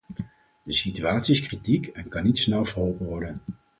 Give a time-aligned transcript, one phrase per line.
[0.63, 3.41] De situatie is kritiek en kan niet snel verholpen worden.